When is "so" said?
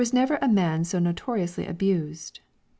0.83-0.97